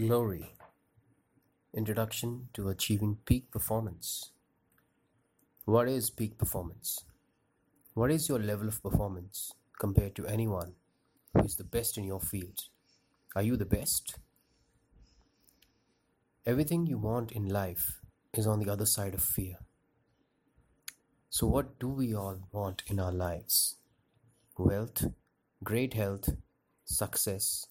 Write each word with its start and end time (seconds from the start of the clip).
Glory 0.00 0.54
Introduction 1.74 2.48
to 2.54 2.70
Achieving 2.70 3.18
Peak 3.26 3.50
Performance. 3.50 4.30
What 5.66 5.90
is 5.90 6.08
peak 6.08 6.38
performance? 6.38 7.04
What 7.92 8.10
is 8.10 8.26
your 8.26 8.38
level 8.38 8.66
of 8.66 8.82
performance 8.82 9.52
compared 9.78 10.16
to 10.16 10.26
anyone 10.26 10.72
who 11.34 11.44
is 11.44 11.56
the 11.56 11.64
best 11.64 11.98
in 11.98 12.04
your 12.04 12.18
field? 12.18 12.62
Are 13.36 13.42
you 13.42 13.58
the 13.58 13.66
best? 13.66 14.14
Everything 16.46 16.86
you 16.86 16.96
want 16.96 17.30
in 17.32 17.50
life 17.50 18.00
is 18.32 18.46
on 18.46 18.60
the 18.60 18.72
other 18.72 18.86
side 18.86 19.12
of 19.12 19.22
fear. 19.22 19.56
So, 21.28 21.46
what 21.46 21.78
do 21.78 21.88
we 21.88 22.14
all 22.14 22.48
want 22.52 22.84
in 22.86 22.98
our 22.98 23.12
lives? 23.12 23.76
Wealth, 24.56 25.04
great 25.62 25.92
health, 25.92 26.30
success, 26.86 27.66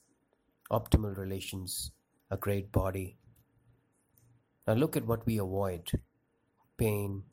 optimal 0.71 1.17
relations, 1.17 1.91
a 2.31 2.37
great 2.37 2.71
body. 2.71 3.17
Now 4.67 4.73
look 4.73 4.95
at 4.95 5.07
what 5.07 5.25
we 5.25 5.37
avoid 5.37 5.91
pain, 6.77 7.23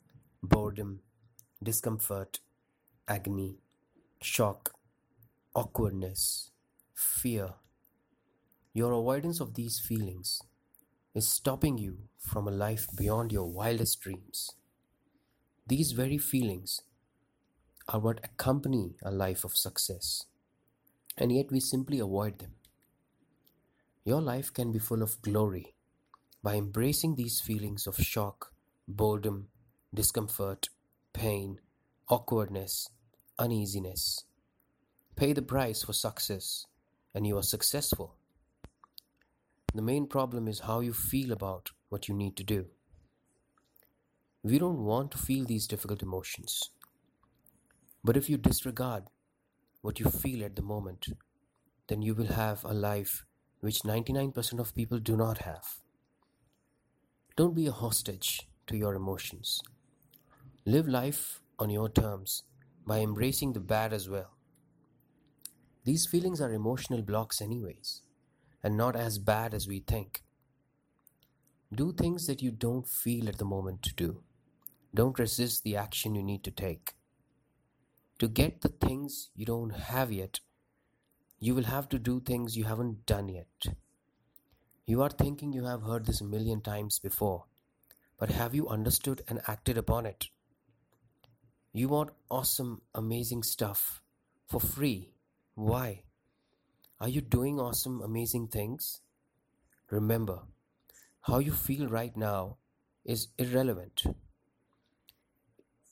boredom, 0.43 1.01
discomfort, 1.63 2.39
agony, 3.07 3.59
shock, 4.21 4.73
awkwardness, 5.55 6.51
fear. 6.93 7.53
Your 8.73 8.91
avoidance 8.91 9.39
of 9.39 9.53
these 9.53 9.79
feelings 9.79 10.41
is 11.15 11.27
stopping 11.29 11.77
you 11.77 12.09
from 12.19 12.47
a 12.47 12.51
life 12.51 12.87
beyond 12.95 13.31
your 13.31 13.49
wildest 13.49 14.01
dreams. 14.01 14.51
These 15.65 15.93
very 15.93 16.17
feelings 16.17 16.81
are 17.87 17.99
what 17.99 18.19
accompany 18.23 18.95
a 19.01 19.11
life 19.11 19.43
of 19.43 19.55
success, 19.55 20.25
and 21.17 21.31
yet 21.31 21.51
we 21.51 21.59
simply 21.59 21.99
avoid 21.99 22.39
them. 22.39 22.56
Your 24.07 24.21
life 24.21 24.53
can 24.53 24.71
be 24.71 24.79
full 24.79 25.03
of 25.03 25.21
glory 25.21 25.75
by 26.41 26.55
embracing 26.55 27.15
these 27.15 27.41
feelings 27.41 27.87
of 27.87 27.97
shock, 27.97 28.53
boredom, 28.87 29.49
discomfort, 29.93 30.69
pain, 31.11 31.59
awkwardness, 32.07 32.87
uneasiness. 33.37 34.23
Pay 35.17 35.33
the 35.33 35.41
price 35.41 35.83
for 35.83 35.91
success, 35.91 36.65
and 37.13 37.27
you 37.27 37.37
are 37.37 37.43
successful. 37.43 38.15
The 39.73 39.81
main 39.81 40.07
problem 40.07 40.47
is 40.47 40.61
how 40.61 40.79
you 40.79 40.93
feel 40.93 41.33
about 41.33 41.71
what 41.89 42.07
you 42.07 42.15
need 42.15 42.37
to 42.37 42.45
do. 42.45 42.67
We 44.41 44.57
don't 44.57 44.85
want 44.85 45.11
to 45.11 45.17
feel 45.17 45.43
these 45.43 45.67
difficult 45.67 46.01
emotions. 46.01 46.69
But 48.05 48.15
if 48.15 48.29
you 48.29 48.37
disregard 48.37 49.03
what 49.81 49.99
you 49.99 50.09
feel 50.09 50.45
at 50.45 50.55
the 50.55 50.61
moment, 50.61 51.07
then 51.89 52.01
you 52.01 52.15
will 52.15 52.27
have 52.27 52.63
a 52.63 52.73
life 52.73 53.25
which 53.59 53.81
99% 53.81 54.59
of 54.59 54.75
people 54.75 54.99
do 54.99 55.15
not 55.15 55.39
have. 55.39 55.79
Don't 57.35 57.55
be 57.55 57.67
a 57.67 57.71
hostage 57.71 58.47
to 58.67 58.77
your 58.77 58.95
emotions. 58.95 59.61
Live 60.65 60.87
life 60.87 61.39
on 61.59 61.69
your 61.69 61.89
terms 61.89 62.43
by 62.85 62.99
embracing 62.99 63.53
the 63.53 63.59
bad 63.59 63.93
as 63.93 64.09
well. 64.09 64.31
These 65.83 66.05
feelings 66.05 66.41
are 66.41 66.51
emotional 66.51 67.01
blocks, 67.01 67.41
anyways, 67.41 68.01
and 68.63 68.75
not 68.75 68.95
as 68.95 69.19
bad 69.19 69.53
as 69.53 69.67
we 69.67 69.79
think. 69.79 70.23
Do 71.73 71.93
things 71.93 72.27
that 72.27 72.41
you 72.41 72.51
don't 72.51 72.87
feel 72.87 73.27
at 73.27 73.37
the 73.37 73.45
moment 73.45 73.83
to 73.83 73.93
do. 73.93 74.23
Don't 74.93 75.19
resist 75.19 75.63
the 75.63 75.75
action 75.75 76.15
you 76.15 76.23
need 76.23 76.43
to 76.43 76.51
take. 76.51 76.93
To 78.19 78.27
get 78.27 78.61
the 78.61 78.69
things 78.69 79.29
you 79.35 79.45
don't 79.45 79.69
have 79.69 80.11
yet, 80.11 80.39
you 81.39 81.53
will 81.53 81.65
have 81.65 81.87
to 81.89 81.99
do 81.99 82.19
things 82.19 82.57
you 82.57 82.63
haven't 82.63 83.05
done 83.05 83.29
yet. 83.29 83.65
You 84.85 85.01
are 85.03 85.09
thinking 85.09 85.53
you 85.53 85.65
have 85.65 85.83
heard 85.83 86.05
this 86.05 86.21
a 86.21 86.25
million 86.25 86.61
times 86.61 86.97
before, 86.99 87.45
but 88.17 88.29
have 88.29 88.55
you 88.55 88.67
understood 88.67 89.21
and 89.27 89.41
acted 89.47 89.77
upon 89.77 90.05
it? 90.05 90.27
You 91.73 91.89
want 91.89 92.09
awesome, 92.31 92.81
amazing 92.95 93.43
stuff 93.43 94.01
for 94.47 94.59
free. 94.59 95.11
Why? 95.53 96.03
Are 96.99 97.09
you 97.09 97.21
doing 97.21 97.59
awesome, 97.59 98.01
amazing 98.01 98.47
things? 98.47 99.01
Remember, 99.91 100.39
how 101.21 101.37
you 101.37 101.51
feel 101.51 101.87
right 101.87 102.15
now 102.17 102.57
is 103.05 103.27
irrelevant. 103.37 104.03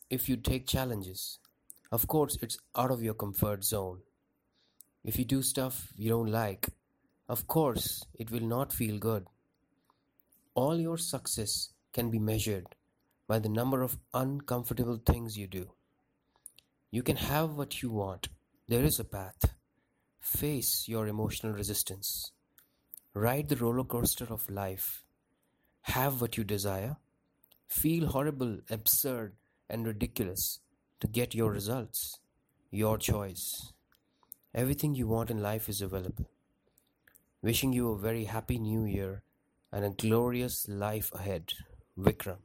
If 0.10 0.28
you 0.28 0.38
take 0.38 0.66
challenges, 0.66 1.40
of 1.92 2.08
course, 2.08 2.38
it's 2.42 2.58
out 2.76 2.90
of 2.90 3.04
your 3.04 3.14
comfort 3.14 3.64
zone. 3.64 4.00
If 5.06 5.20
you 5.20 5.24
do 5.24 5.44
stuff 5.44 5.94
you 5.96 6.10
don't 6.10 6.32
like, 6.32 6.68
of 7.30 7.46
course 7.46 8.04
it 8.16 8.32
will 8.32 8.42
not 8.42 8.74
feel 8.74 8.98
good. 8.98 9.28
All 10.56 10.80
your 10.80 10.98
success 10.98 11.70
can 11.94 12.10
be 12.10 12.18
measured 12.18 12.74
by 13.28 13.38
the 13.38 13.50
number 13.50 13.84
of 13.84 14.00
uncomfortable 14.16 15.00
things 15.06 15.38
you 15.38 15.46
do. 15.46 15.70
You 16.90 17.04
can 17.04 17.18
have 17.18 17.52
what 17.52 17.84
you 17.84 17.92
want. 17.92 18.30
There 18.68 18.84
is 18.84 19.00
a 19.00 19.04
path. 19.04 19.54
Face 20.20 20.88
your 20.88 21.08
emotional 21.08 21.54
resistance. 21.54 22.32
Ride 23.14 23.50
the 23.50 23.58
roller 23.58 23.84
coaster 23.84 24.26
of 24.32 24.50
life. 24.50 25.04
Have 25.82 26.20
what 26.20 26.36
you 26.36 26.44
desire. 26.44 26.98
Feel 27.68 28.08
horrible, 28.08 28.58
absurd, 28.72 29.34
and 29.70 29.86
ridiculous 29.86 30.62
to 31.00 31.08
get 31.08 31.36
your 31.36 31.52
results. 31.52 32.20
Your 32.72 32.98
choice. 32.98 33.72
Everything 34.56 34.96
you 34.96 35.06
want 35.06 35.30
in 35.30 35.42
life 35.42 35.68
is 35.68 35.82
available. 35.82 36.30
Wishing 37.44 37.74
you 37.74 37.92
a 37.92 37.98
very 37.98 38.24
happy 38.24 38.58
new 38.58 38.86
year 38.86 39.22
and 39.70 39.84
a 39.84 39.90
glorious 39.90 40.70
life 40.70 41.12
ahead. 41.14 41.52
Vikram. 42.00 42.38